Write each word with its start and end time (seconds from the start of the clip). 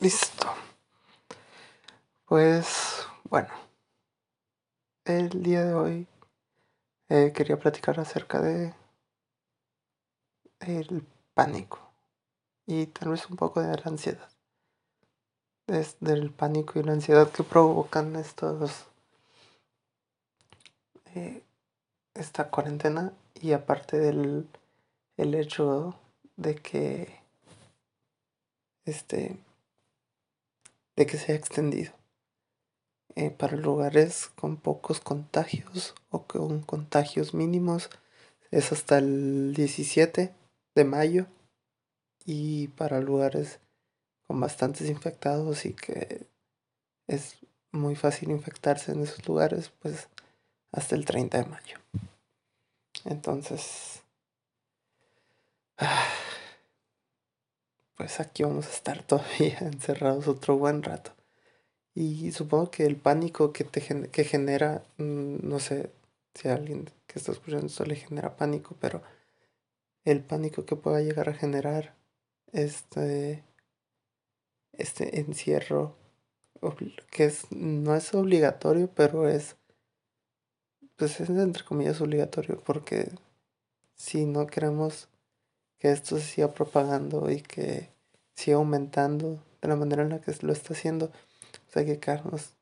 Listo. 0.00 0.52
Pues 2.26 3.06
bueno, 3.30 3.50
el 5.04 5.42
día 5.42 5.64
de 5.64 5.74
hoy 5.74 6.06
eh, 7.08 7.32
quería 7.34 7.58
platicar 7.58 8.00
acerca 8.00 8.40
de 8.40 8.74
el 10.60 11.06
pánico 11.34 11.78
y 12.66 12.86
tal 12.86 13.10
vez 13.10 13.28
un 13.28 13.36
poco 13.36 13.60
de 13.60 13.76
la 13.76 13.82
ansiedad. 13.84 14.28
Es 15.66 15.96
del 16.00 16.30
pánico 16.30 16.78
y 16.78 16.82
la 16.82 16.92
ansiedad 16.92 17.30
que 17.30 17.42
provocan 17.42 18.16
estos 18.16 18.86
eh, 21.14 21.44
esta 22.14 22.48
cuarentena 22.50 23.12
y 23.34 23.52
aparte 23.52 23.98
del 23.98 24.48
el 25.16 25.34
hecho 25.34 25.94
de 26.36 26.56
que 26.56 27.21
este 28.84 29.36
de 30.96 31.06
que 31.06 31.16
se 31.16 31.32
ha 31.32 31.34
extendido 31.34 31.92
eh, 33.14 33.30
para 33.30 33.56
lugares 33.56 34.30
con 34.36 34.56
pocos 34.56 35.00
contagios 35.00 35.94
o 36.10 36.22
con 36.22 36.62
contagios 36.62 37.34
mínimos 37.34 37.90
es 38.50 38.72
hasta 38.72 38.98
el 38.98 39.54
17 39.54 40.32
de 40.74 40.84
mayo 40.84 41.26
y 42.24 42.68
para 42.68 43.00
lugares 43.00 43.60
con 44.26 44.40
bastantes 44.40 44.88
infectados 44.88 45.66
y 45.66 45.74
que 45.74 46.26
es 47.06 47.36
muy 47.70 47.96
fácil 47.96 48.30
infectarse 48.30 48.92
en 48.92 49.02
esos 49.02 49.26
lugares 49.26 49.70
pues 49.80 50.08
hasta 50.70 50.94
el 50.94 51.04
30 51.04 51.38
de 51.38 51.46
mayo. 51.46 51.78
Entonces 53.04 54.02
pues 58.02 58.18
aquí 58.18 58.42
vamos 58.42 58.66
a 58.66 58.70
estar 58.70 59.00
todavía 59.06 59.58
encerrados 59.60 60.26
otro 60.26 60.56
buen 60.56 60.82
rato. 60.82 61.12
Y 61.94 62.32
supongo 62.32 62.68
que 62.72 62.84
el 62.84 62.96
pánico 62.96 63.52
que, 63.52 63.62
te 63.62 63.80
que 64.10 64.24
genera, 64.24 64.82
mm, 64.98 65.48
no 65.48 65.60
sé 65.60 65.92
si 66.34 66.48
a 66.48 66.54
alguien 66.54 66.90
que 67.06 67.20
está 67.20 67.30
escuchando 67.30 67.66
esto 67.66 67.84
le 67.84 67.94
genera 67.94 68.36
pánico, 68.36 68.74
pero 68.80 69.02
el 70.04 70.20
pánico 70.20 70.64
que 70.64 70.74
pueda 70.74 71.00
llegar 71.00 71.28
a 71.28 71.34
generar 71.34 71.94
este, 72.50 73.44
este 74.72 75.20
encierro, 75.20 75.94
que 77.08 77.26
es, 77.26 77.52
no 77.52 77.94
es 77.94 78.12
obligatorio, 78.14 78.90
pero 78.92 79.28
es, 79.28 79.54
pues 80.96 81.20
es 81.20 81.30
entre 81.30 81.64
comillas 81.64 82.00
obligatorio, 82.00 82.58
porque 82.64 83.12
si 83.94 84.26
no 84.26 84.48
queremos 84.48 85.08
que 85.78 85.92
esto 85.92 86.18
se 86.18 86.24
siga 86.24 86.52
propagando 86.52 87.30
y 87.30 87.42
que 87.42 87.91
siga 88.42 88.56
aumentando 88.56 89.42
de 89.60 89.68
la 89.68 89.76
manera 89.76 90.02
en 90.02 90.10
la 90.10 90.20
que 90.20 90.34
lo 90.42 90.52
está 90.52 90.74
haciendo, 90.74 91.10
pues 91.64 91.76
hay 91.76 91.86
que 91.86 91.98
quedarnos 92.00 92.56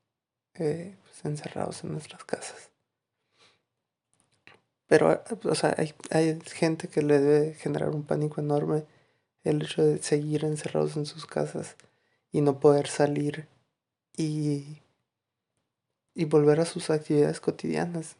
eh, 0.55 0.97
pues, 1.03 1.25
encerrados 1.25 1.85
en 1.85 1.93
nuestras 1.93 2.25
casas. 2.25 2.71
Pero, 4.87 5.23
o 5.45 5.55
sea, 5.55 5.75
hay, 5.79 5.95
hay 6.11 6.39
gente 6.41 6.89
que 6.89 7.03
le 7.03 7.19
debe 7.21 7.55
generar 7.55 7.91
un 7.91 8.03
pánico 8.03 8.41
enorme 8.41 8.85
el 9.45 9.63
hecho 9.63 9.83
de 9.83 10.03
seguir 10.03 10.45
encerrados 10.45 10.97
en 10.97 11.07
sus 11.07 11.27
casas 11.27 11.77
y 12.33 12.41
no 12.41 12.61
poder 12.61 12.89
salir 12.89 13.47
y, 14.17 14.83
y 16.15 16.25
volver 16.27 16.61
a 16.61 16.67
sus 16.67 16.91
actividades 16.91 17.41
cotidianas. 17.41 18.17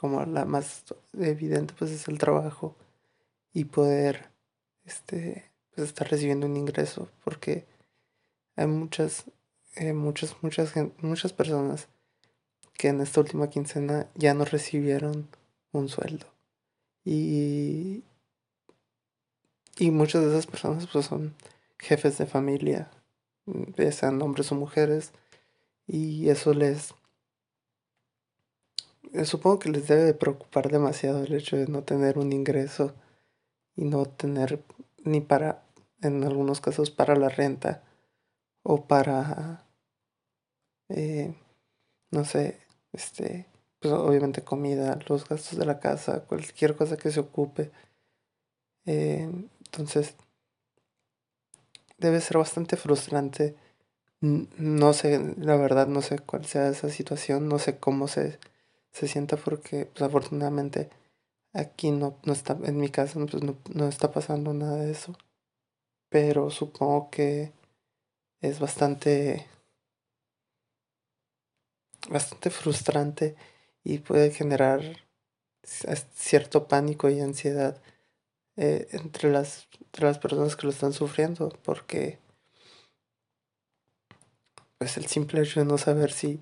Como 0.00 0.24
la 0.26 0.44
más 0.44 0.84
evidente 1.18 1.74
pues 1.76 1.90
es 1.90 2.06
el 2.06 2.18
trabajo 2.18 2.76
y 3.52 3.64
poder 3.64 4.30
este 4.84 5.50
pues 5.76 5.88
estar 5.88 6.10
recibiendo 6.10 6.46
un 6.46 6.56
ingreso 6.56 7.08
porque 7.22 7.64
hay 8.56 8.66
muchas 8.66 9.24
eh, 9.76 9.92
muchas 9.92 10.34
muchas 10.42 10.72
muchas 10.98 11.32
personas 11.32 11.88
que 12.72 12.88
en 12.88 13.00
esta 13.00 13.20
última 13.20 13.48
quincena 13.50 14.08
ya 14.14 14.34
no 14.34 14.44
recibieron 14.44 15.28
un 15.72 15.88
sueldo. 15.88 16.26
Y 17.04 18.02
y 19.78 19.90
muchas 19.90 20.22
de 20.22 20.30
esas 20.30 20.46
personas 20.46 20.86
pues 20.86 21.06
son 21.06 21.34
jefes 21.78 22.18
de 22.18 22.26
familia 22.26 22.90
sean 23.92 24.20
hombres 24.22 24.50
o 24.50 24.54
mujeres 24.54 25.12
y 25.86 26.30
eso 26.30 26.54
les 26.54 26.94
supongo 29.24 29.58
que 29.58 29.70
les 29.70 29.86
debe 29.86 30.02
de 30.02 30.14
preocupar 30.14 30.70
demasiado 30.70 31.22
el 31.24 31.34
hecho 31.34 31.56
de 31.56 31.66
no 31.68 31.82
tener 31.82 32.18
un 32.18 32.32
ingreso 32.32 32.92
y 33.76 33.84
no 33.84 34.06
tener 34.06 34.62
ni 35.04 35.20
para, 35.20 35.62
en 36.06 36.24
algunos 36.24 36.60
casos, 36.60 36.90
para 36.90 37.16
la 37.16 37.28
renta 37.28 37.82
o 38.62 38.86
para, 38.86 39.64
eh, 40.88 41.34
no 42.10 42.24
sé, 42.24 42.60
este, 42.92 43.46
pues 43.80 43.92
obviamente 43.94 44.42
comida, 44.42 44.98
los 45.08 45.28
gastos 45.28 45.58
de 45.58 45.66
la 45.66 45.80
casa, 45.80 46.24
cualquier 46.24 46.76
cosa 46.76 46.96
que 46.96 47.10
se 47.10 47.20
ocupe. 47.20 47.70
Eh, 48.86 49.28
entonces, 49.64 50.14
debe 51.98 52.20
ser 52.20 52.38
bastante 52.38 52.76
frustrante. 52.76 53.56
No 54.20 54.92
sé, 54.92 55.34
la 55.38 55.56
verdad, 55.56 55.86
no 55.88 56.02
sé 56.02 56.18
cuál 56.18 56.46
sea 56.46 56.68
esa 56.68 56.88
situación, 56.88 57.48
no 57.48 57.58
sé 57.58 57.78
cómo 57.78 58.08
se, 58.08 58.38
se 58.92 59.08
sienta 59.08 59.36
porque, 59.36 59.86
pues 59.86 60.02
afortunadamente, 60.02 60.90
Aquí 61.56 61.90
no, 61.90 62.18
no 62.24 62.34
está, 62.34 62.58
en 62.64 62.76
mi 62.78 62.90
casa 62.90 63.18
pues 63.30 63.42
no, 63.42 63.56
no 63.72 63.88
está 63.88 64.12
pasando 64.12 64.52
nada 64.52 64.76
de 64.76 64.90
eso. 64.92 65.16
Pero 66.08 66.50
supongo 66.50 67.10
que 67.10 67.52
es 68.40 68.58
bastante 68.60 69.46
bastante 72.08 72.50
frustrante 72.50 73.34
y 73.82 73.98
puede 73.98 74.30
generar 74.30 74.82
cierto 76.14 76.68
pánico 76.68 77.10
y 77.10 77.20
ansiedad 77.20 77.80
eh, 78.56 78.86
entre, 78.92 79.30
las, 79.30 79.68
entre 79.80 80.06
las 80.06 80.18
personas 80.18 80.56
que 80.56 80.66
lo 80.66 80.72
están 80.72 80.92
sufriendo 80.92 81.48
porque 81.64 82.18
pues 84.78 84.96
el 84.96 85.06
simple 85.06 85.42
hecho 85.42 85.60
de 85.60 85.66
no 85.66 85.78
saber 85.78 86.12
si, 86.12 86.40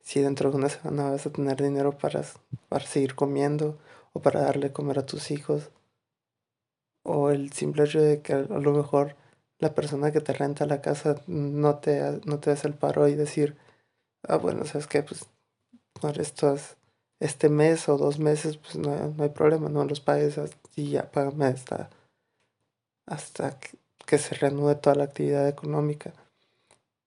si 0.00 0.20
dentro 0.20 0.50
de 0.50 0.56
una 0.56 0.68
semana 0.68 1.10
vas 1.10 1.26
a 1.26 1.32
tener 1.32 1.62
dinero 1.62 1.96
para, 1.96 2.24
para 2.68 2.86
seguir 2.86 3.14
comiendo 3.14 3.78
o 4.12 4.20
para 4.20 4.40
darle 4.40 4.72
comer 4.72 4.98
a 4.98 5.06
tus 5.06 5.30
hijos. 5.30 5.70
O 7.04 7.30
el 7.30 7.52
simple 7.52 7.84
hecho 7.84 8.00
de 8.00 8.20
que 8.22 8.32
a 8.32 8.38
lo 8.42 8.72
mejor 8.72 9.16
la 9.58 9.74
persona 9.74 10.10
que 10.10 10.20
te 10.20 10.32
renta 10.32 10.66
la 10.66 10.80
casa 10.80 11.22
no 11.26 11.76
te, 11.78 12.20
no 12.24 12.40
te 12.40 12.50
hace 12.50 12.68
el 12.68 12.74
paro 12.74 13.06
y 13.08 13.14
decir, 13.14 13.56
ah, 14.28 14.36
bueno, 14.36 14.64
¿sabes 14.64 14.86
qué? 14.86 15.02
Pues 15.02 15.26
por 15.92 16.20
estos, 16.20 16.76
este 17.20 17.48
mes 17.48 17.88
o 17.88 17.96
dos 17.96 18.18
meses, 18.18 18.56
pues 18.56 18.76
no, 18.76 19.14
hay 19.22 19.28
problema, 19.30 19.68
no 19.68 19.84
los 19.84 20.00
pagues 20.00 20.40
y 20.76 20.90
ya 20.90 21.10
págame 21.10 21.46
hasta, 21.46 21.90
hasta 23.06 23.58
que, 23.60 24.18
se 24.18 24.34
reanude 24.34 24.74
toda 24.76 24.96
la 24.96 25.04
actividad 25.04 25.48
económica. 25.48 26.12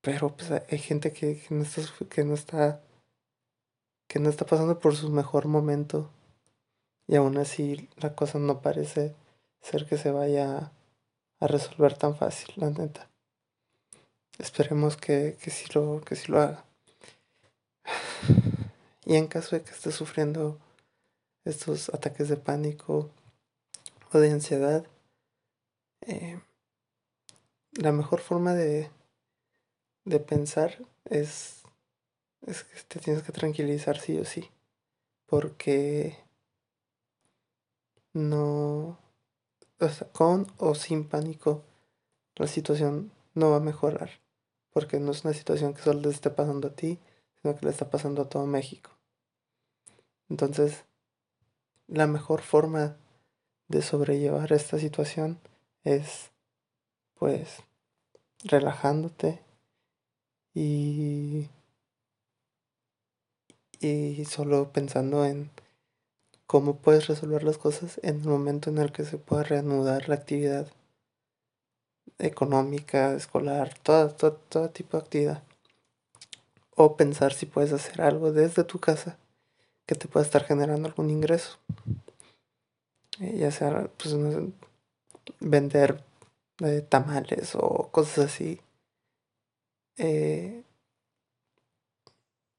Pero 0.01 0.35
pues 0.35 0.51
hay 0.51 0.77
gente 0.79 1.11
que, 1.11 1.39
que, 1.39 1.53
no 1.53 1.63
está, 1.63 1.81
que 2.09 2.23
no 2.23 2.33
está 2.33 2.81
que 4.07 4.19
no 4.19 4.29
está 4.29 4.45
pasando 4.45 4.79
por 4.79 4.95
su 4.95 5.09
mejor 5.09 5.47
momento 5.47 6.09
y 7.07 7.15
aún 7.15 7.37
así 7.37 7.89
la 7.97 8.15
cosa 8.15 8.39
no 8.39 8.61
parece 8.61 9.15
ser 9.61 9.85
que 9.85 9.97
se 9.97 10.11
vaya 10.11 10.71
a 11.39 11.47
resolver 11.47 11.97
tan 11.97 12.15
fácil, 12.15 12.53
la 12.57 12.69
neta. 12.69 13.09
Esperemos 14.37 14.97
que, 14.97 15.37
que, 15.41 15.49
sí 15.49 15.65
lo, 15.73 16.01
que 16.01 16.15
sí 16.15 16.31
lo 16.31 16.41
haga. 16.41 16.63
Y 19.05 19.15
en 19.15 19.27
caso 19.27 19.55
de 19.55 19.63
que 19.63 19.71
esté 19.71 19.91
sufriendo 19.91 20.59
estos 21.45 21.89
ataques 21.89 22.27
de 22.27 22.37
pánico 22.37 23.09
o 24.11 24.19
de 24.19 24.31
ansiedad, 24.31 24.85
eh, 26.01 26.39
la 27.71 27.91
mejor 27.91 28.19
forma 28.19 28.53
de, 28.53 28.91
de 30.03 30.19
pensar 30.19 30.77
es, 31.05 31.63
es 32.45 32.63
que 32.63 32.81
te 32.87 32.99
tienes 32.99 33.23
que 33.23 33.31
tranquilizar 33.31 33.97
sí 33.99 34.17
o 34.17 34.25
sí. 34.25 34.49
Porque 35.25 36.17
no, 38.13 38.97
con 40.11 40.47
o 40.57 40.75
sin 40.75 41.07
pánico, 41.07 41.63
la 42.35 42.47
situación 42.47 43.11
no 43.33 43.51
va 43.51 43.57
a 43.57 43.61
mejorar, 43.61 44.09
porque 44.71 44.99
no 44.99 45.11
es 45.11 45.23
una 45.23 45.33
situación 45.33 45.73
que 45.73 45.81
solo 45.81 46.01
le 46.01 46.09
esté 46.09 46.29
pasando 46.29 46.69
a 46.69 46.75
ti, 46.75 46.99
sino 47.41 47.55
que 47.55 47.65
le 47.65 47.71
está 47.71 47.89
pasando 47.89 48.23
a 48.23 48.29
todo 48.29 48.45
México. 48.45 48.91
Entonces, 50.29 50.85
la 51.87 52.07
mejor 52.07 52.41
forma 52.41 52.97
de 53.67 53.81
sobrellevar 53.81 54.51
esta 54.51 54.79
situación 54.79 55.39
es, 55.83 56.31
pues, 57.15 57.63
relajándote 58.43 59.41
y, 60.53 61.49
y 63.79 64.25
solo 64.25 64.71
pensando 64.71 65.25
en 65.25 65.51
cómo 66.47 66.77
puedes 66.77 67.07
resolver 67.07 67.43
las 67.43 67.57
cosas 67.57 67.99
en 68.03 68.21
el 68.21 68.27
momento 68.27 68.69
en 68.69 68.77
el 68.79 68.91
que 68.91 69.03
se 69.05 69.17
pueda 69.17 69.43
reanudar 69.43 70.07
la 70.07 70.15
actividad 70.15 70.67
económica, 72.19 73.13
escolar, 73.13 73.77
todo, 73.79 74.09
todo, 74.09 74.31
todo 74.49 74.69
tipo 74.69 74.97
de 74.97 75.03
actividad. 75.03 75.43
O 76.75 76.95
pensar 76.95 77.33
si 77.33 77.45
puedes 77.45 77.73
hacer 77.73 78.01
algo 78.01 78.31
desde 78.31 78.63
tu 78.63 78.79
casa 78.79 79.17
que 79.85 79.95
te 79.95 80.07
pueda 80.07 80.25
estar 80.25 80.43
generando 80.45 80.87
algún 80.87 81.09
ingreso. 81.09 81.57
Eh, 83.19 83.37
ya 83.37 83.51
sea 83.51 83.89
pues, 83.97 84.15
vender 85.39 86.03
eh, 86.59 86.81
tamales 86.87 87.55
o 87.55 87.89
cosas 87.91 88.25
así. 88.25 88.61
Eh, 89.97 90.63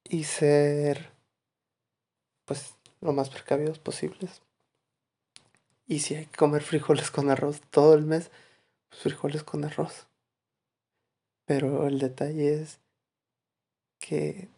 y 0.05 0.25
ser 0.25 1.13
pues 2.45 2.75
lo 3.01 3.13
más 3.13 3.31
precavidos 3.31 3.79
posibles. 3.79 4.43
Y 5.87 6.01
si 6.01 6.15
hay 6.15 6.27
que 6.27 6.37
comer 6.37 6.63
frijoles 6.63 7.11
con 7.11 7.31
arroz 7.31 7.61
todo 7.71 7.95
el 7.95 8.05
mes, 8.05 8.31
pues 8.89 9.03
frijoles 9.03 9.43
con 9.43 9.65
arroz. 9.65 10.07
Pero 11.47 11.87
el 11.87 11.99
detalle 11.99 12.61
es 12.61 12.79
que 13.99 14.49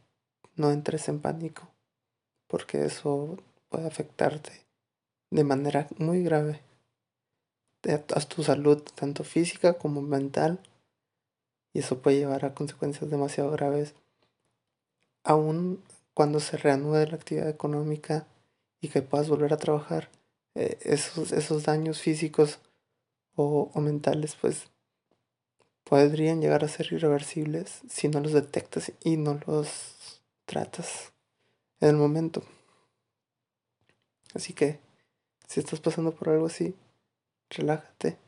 no 0.56 0.70
entres 0.70 1.08
en 1.08 1.20
pánico, 1.20 1.68
porque 2.48 2.84
eso 2.84 3.38
puede 3.68 3.86
afectarte 3.86 4.66
de 5.30 5.44
manera 5.44 5.86
muy 5.98 6.22
grave 6.22 6.60
a 7.88 8.20
tu 8.20 8.42
salud, 8.42 8.82
tanto 8.94 9.24
física 9.24 9.74
como 9.74 10.02
mental, 10.02 10.60
y 11.72 11.78
eso 11.78 12.02
puede 12.02 12.18
llevar 12.18 12.44
a 12.44 12.54
consecuencias 12.54 13.10
demasiado 13.10 13.50
graves, 13.52 13.94
aún 15.22 15.82
cuando 16.14 16.40
se 16.40 16.56
reanude 16.56 17.06
la 17.06 17.16
actividad 17.16 17.48
económica 17.48 18.26
y 18.80 18.88
que 18.88 19.02
puedas 19.02 19.28
volver 19.28 19.52
a 19.52 19.58
trabajar, 19.58 20.10
eh, 20.54 20.78
esos, 20.82 21.32
esos 21.32 21.64
daños 21.64 22.00
físicos 22.00 22.58
o, 23.34 23.70
o 23.72 23.80
mentales, 23.80 24.36
pues 24.40 24.70
podrían 25.84 26.40
llegar 26.40 26.64
a 26.64 26.68
ser 26.68 26.92
irreversibles 26.92 27.80
si 27.88 28.08
no 28.08 28.20
los 28.20 28.32
detectas 28.32 28.92
y 29.02 29.16
no 29.16 29.40
los 29.46 30.22
tratas 30.44 31.12
en 31.80 31.90
el 31.90 31.96
momento. 31.96 32.42
Así 34.34 34.52
que, 34.52 34.78
si 35.48 35.60
estás 35.60 35.80
pasando 35.80 36.12
por 36.12 36.28
algo 36.28 36.46
así, 36.46 36.74
relájate. 37.50 38.18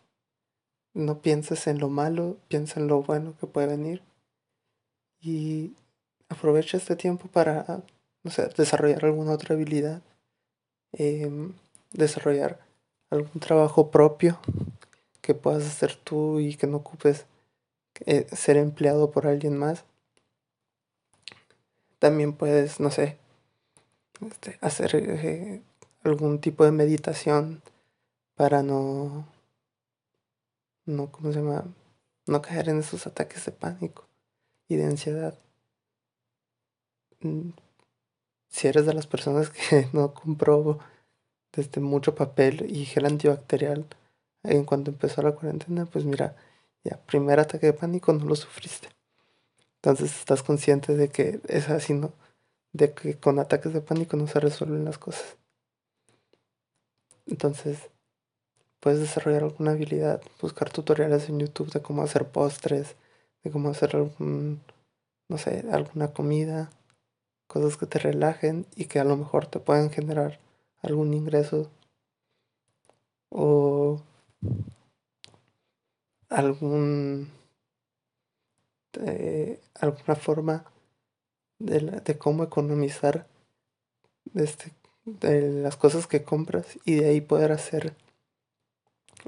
No 0.94 1.22
pienses 1.22 1.66
en 1.68 1.78
lo 1.78 1.88
malo, 1.88 2.36
piensa 2.48 2.80
en 2.80 2.88
lo 2.88 3.02
bueno 3.02 3.36
que 3.38 3.46
puede 3.46 3.68
venir. 3.68 4.02
Y 5.20 5.74
aprovecha 6.32 6.76
este 6.76 6.96
tiempo 6.96 7.28
para, 7.28 7.82
no 8.22 8.30
sé, 8.30 8.48
desarrollar 8.56 9.04
alguna 9.04 9.32
otra 9.32 9.54
habilidad. 9.54 10.02
Em, 10.92 11.54
desarrollar 11.92 12.58
algún 13.10 13.40
trabajo 13.40 13.90
propio 13.90 14.38
que 15.20 15.34
puedas 15.34 15.64
hacer 15.64 15.96
tú 15.96 16.40
y 16.40 16.56
que 16.56 16.66
no 16.66 16.78
ocupes 16.78 17.26
eh, 18.06 18.26
ser 18.32 18.56
empleado 18.56 19.10
por 19.10 19.26
alguien 19.26 19.56
más. 19.56 19.84
También 21.98 22.32
puedes, 22.32 22.80
no 22.80 22.90
sé, 22.90 23.16
este, 24.20 24.58
hacer 24.60 24.96
eh, 24.96 25.62
algún 26.02 26.40
tipo 26.40 26.64
de 26.64 26.72
meditación 26.72 27.62
para 28.34 28.62
no, 28.62 29.26
no, 30.84 31.12
¿cómo 31.12 31.32
se 31.32 31.38
llama? 31.38 31.64
No 32.26 32.42
caer 32.42 32.68
en 32.70 32.80
esos 32.80 33.06
ataques 33.06 33.44
de 33.44 33.52
pánico 33.52 34.06
y 34.68 34.76
de 34.76 34.84
ansiedad. 34.86 35.38
Mm, 37.22 37.50
si 38.48 38.68
eres 38.68 38.86
de 38.86 38.94
las 38.94 39.06
personas 39.06 39.50
que 39.50 39.88
no 39.92 40.14
compró 40.14 40.78
desde 41.52 41.80
mucho 41.80 42.14
papel 42.14 42.66
y 42.70 42.84
gel 42.84 43.06
antibacterial 43.06 43.86
en 44.44 44.64
cuanto 44.64 44.90
empezó 44.90 45.22
la 45.22 45.32
cuarentena, 45.32 45.86
pues 45.86 46.04
mira, 46.04 46.36
ya, 46.84 46.98
primer 47.06 47.40
ataque 47.40 47.66
de 47.66 47.72
pánico 47.72 48.12
no 48.12 48.24
lo 48.24 48.36
sufriste. 48.36 48.88
Entonces 49.76 50.16
estás 50.18 50.42
consciente 50.42 50.96
de 50.96 51.08
que 51.08 51.40
es 51.48 51.68
así, 51.68 51.94
¿no? 51.94 52.12
De 52.72 52.92
que 52.94 53.16
con 53.18 53.38
ataques 53.38 53.72
de 53.72 53.80
pánico 53.80 54.16
no 54.16 54.26
se 54.26 54.40
resuelven 54.40 54.84
las 54.84 54.98
cosas. 54.98 55.36
Entonces, 57.26 57.90
puedes 58.80 59.00
desarrollar 59.00 59.44
alguna 59.44 59.72
habilidad, 59.72 60.22
buscar 60.40 60.70
tutoriales 60.70 61.28
en 61.28 61.40
YouTube 61.40 61.72
de 61.72 61.82
cómo 61.82 62.02
hacer 62.02 62.28
postres, 62.28 62.96
de 63.44 63.50
cómo 63.50 63.70
hacer 63.70 63.96
algún, 63.96 64.60
no 65.28 65.38
sé, 65.38 65.64
alguna 65.70 66.12
comida, 66.12 66.70
cosas 67.52 67.76
que 67.76 67.86
te 67.86 67.98
relajen 67.98 68.66
y 68.74 68.86
que 68.86 68.98
a 68.98 69.04
lo 69.04 69.16
mejor 69.16 69.46
te 69.46 69.60
puedan 69.60 69.90
generar 69.90 70.40
algún 70.80 71.12
ingreso 71.12 71.70
o 73.28 74.00
algún 76.30 77.30
eh, 78.94 79.60
alguna 79.74 80.16
forma 80.16 80.64
de, 81.58 81.80
de 81.80 82.18
cómo 82.18 82.42
economizar 82.42 83.26
este, 84.34 84.72
de 85.04 85.62
las 85.62 85.76
cosas 85.76 86.06
que 86.06 86.24
compras 86.24 86.78
y 86.84 86.94
de 86.94 87.06
ahí 87.10 87.20
poder 87.20 87.52
hacer 87.52 87.94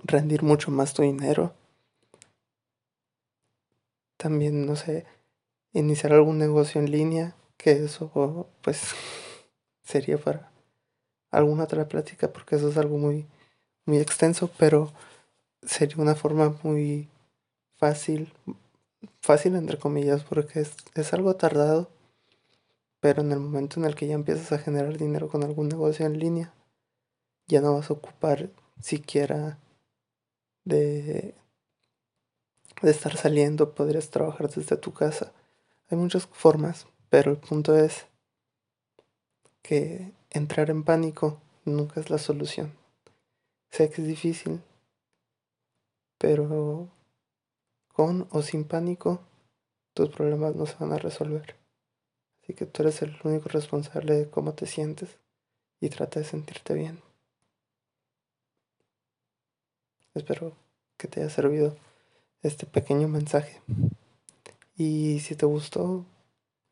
rendir 0.03 0.43
mucho 0.43 0.71
más 0.71 0.94
tu 0.94 1.03
dinero. 1.03 1.55
También, 4.17 4.67
no 4.67 4.76
sé, 4.76 5.05
iniciar 5.73 6.12
algún 6.12 6.38
negocio 6.38 6.81
en 6.81 6.91
línea, 6.91 7.37
que 7.56 7.84
eso 7.84 8.48
pues 8.62 8.94
sería 9.82 10.18
para 10.18 10.50
alguna 11.30 11.64
otra 11.64 11.88
plática 11.88 12.32
porque 12.32 12.56
eso 12.56 12.68
es 12.68 12.76
algo 12.76 12.98
muy 12.98 13.26
muy 13.86 13.98
extenso, 13.98 14.50
pero 14.58 14.92
sería 15.62 15.96
una 15.98 16.14
forma 16.14 16.56
muy 16.62 17.08
fácil, 17.76 18.32
fácil 19.20 19.56
entre 19.56 19.78
comillas, 19.78 20.24
porque 20.24 20.60
es, 20.60 20.74
es 20.94 21.12
algo 21.12 21.34
tardado, 21.36 21.90
pero 23.00 23.22
en 23.22 23.32
el 23.32 23.40
momento 23.40 23.78
en 23.78 23.86
el 23.86 23.94
que 23.94 24.06
ya 24.06 24.14
empiezas 24.14 24.52
a 24.52 24.58
generar 24.58 24.96
dinero 24.96 25.28
con 25.28 25.44
algún 25.44 25.68
negocio 25.68 26.06
en 26.06 26.18
línea, 26.18 26.54
ya 27.46 27.60
no 27.60 27.74
vas 27.74 27.90
a 27.90 27.94
ocupar 27.94 28.48
siquiera 28.80 29.58
de, 30.64 31.34
de 32.80 32.90
estar 32.90 33.16
saliendo, 33.16 33.74
podrías 33.74 34.08
trabajar 34.08 34.48
desde 34.48 34.76
tu 34.78 34.92
casa. 34.92 35.32
Hay 35.90 35.98
muchas 35.98 36.26
formas, 36.26 36.86
pero 37.10 37.30
el 37.30 37.38
punto 37.38 37.76
es 37.76 38.06
que 39.62 40.12
entrar 40.30 40.70
en 40.70 40.84
pánico 40.84 41.40
nunca 41.64 42.00
es 42.00 42.10
la 42.10 42.18
solución. 42.18 42.72
Sé 43.70 43.90
que 43.90 44.02
es 44.02 44.08
difícil, 44.08 44.60
pero 46.18 46.88
con 47.88 48.26
o 48.30 48.42
sin 48.42 48.64
pánico, 48.64 49.20
tus 49.94 50.10
problemas 50.10 50.56
no 50.56 50.66
se 50.66 50.76
van 50.78 50.92
a 50.92 50.99
resolver. 50.99 51.56
Así 52.42 52.54
que 52.54 52.66
tú 52.66 52.82
eres 52.82 53.00
el 53.02 53.16
único 53.25 53.49
responsable 53.49 54.14
de 54.14 54.30
cómo 54.30 54.52
te 54.54 54.66
sientes 54.66 55.18
y 55.80 55.88
trata 55.88 56.20
de 56.20 56.26
sentirte 56.26 56.75
bien. 56.75 57.00
Espero 60.14 60.52
que 60.96 61.08
te 61.08 61.20
haya 61.20 61.30
servido 61.30 61.76
este 62.42 62.66
pequeño 62.66 63.08
mensaje. 63.08 63.61
Y 64.76 65.20
si 65.20 65.37
te 65.37 65.46
gustó, 65.46 66.04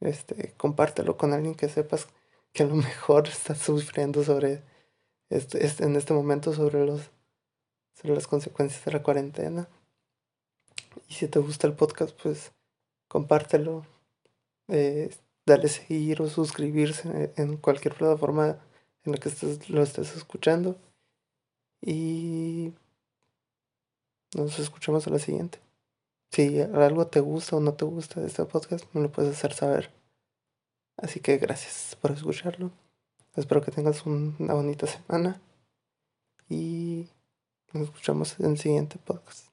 este, 0.04 0.52
compártelo 0.56 1.16
con 1.16 1.32
alguien 1.32 1.54
que 1.54 1.68
sepas 1.68 2.08
que 2.52 2.62
a 2.62 2.66
lo 2.66 2.76
mejor 2.76 3.28
está 3.28 3.54
sufriendo 3.54 4.24
sobre 4.24 4.62
este, 5.30 5.64
este, 5.64 5.84
en 5.84 5.96
este 5.96 6.12
momento 6.12 6.52
sobre 6.52 6.84
los 6.84 7.10
sobre 7.94 8.14
las 8.14 8.26
consecuencias 8.26 8.84
de 8.84 8.92
la 8.92 9.02
cuarentena. 9.02 9.68
Y 11.08 11.14
si 11.14 11.28
te 11.28 11.38
gusta 11.38 11.66
el 11.66 11.74
podcast, 11.74 12.18
pues 12.20 12.52
compártelo, 13.08 13.86
eh, 14.68 15.14
dale 15.46 15.68
seguir 15.68 16.22
o 16.22 16.28
suscribirse 16.28 17.32
en 17.36 17.56
cualquier 17.56 17.94
plataforma 17.94 18.58
en 19.04 19.12
la 19.12 19.18
que 19.18 19.28
estés, 19.28 19.68
lo 19.70 19.82
estés 19.82 20.16
escuchando. 20.16 20.76
Y 21.80 22.72
nos 24.34 24.58
escuchamos 24.58 25.06
a 25.06 25.10
la 25.10 25.18
siguiente. 25.18 25.58
Si 26.32 26.62
algo 26.62 27.06
te 27.08 27.20
gusta 27.20 27.56
o 27.56 27.60
no 27.60 27.74
te 27.74 27.84
gusta 27.84 28.22
de 28.22 28.26
este 28.28 28.46
podcast, 28.46 28.86
me 28.94 29.02
lo 29.02 29.12
puedes 29.12 29.36
hacer 29.36 29.52
saber. 29.52 29.90
Así 30.96 31.20
que 31.20 31.36
gracias 31.36 31.94
por 32.00 32.10
escucharlo. 32.10 32.70
Espero 33.36 33.60
que 33.60 33.70
tengas 33.70 34.06
una 34.06 34.54
bonita 34.54 34.86
semana. 34.86 35.42
Y 36.48 37.06
nos 37.74 37.84
escuchamos 37.84 38.40
en 38.40 38.52
el 38.52 38.58
siguiente 38.58 38.96
podcast. 39.04 39.51